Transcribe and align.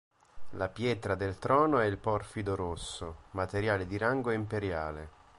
La 0.53 0.67
pietra 0.67 1.13
del 1.13 1.37
trono 1.37 1.77
è 1.77 1.85
il 1.85 1.99
porfido 1.99 2.55
rosso, 2.55 3.25
materiale 3.33 3.85
di 3.85 3.99
rango 3.99 4.31
imperiale. 4.31 5.09